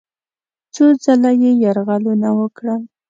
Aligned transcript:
څو 0.73 0.85
ځله 1.03 1.31
یې 1.41 1.51
یرغلونه 1.63 2.29
وکړل. 2.39 2.81